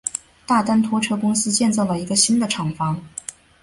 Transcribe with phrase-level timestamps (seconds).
[0.47, 2.99] 大丹拖车公司建造了一个新的厂房。